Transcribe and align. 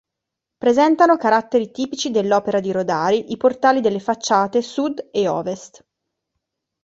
Presentano 0.57 1.15
caratteri 1.15 1.69
tipici 1.69 2.09
dell'opera 2.09 2.59
di 2.59 2.71
Rodari 2.71 3.31
i 3.31 3.37
portali 3.37 3.81
delle 3.81 3.99
facciate 3.99 4.63
sud 4.63 5.09
e 5.11 5.27
ovest. 5.27 5.85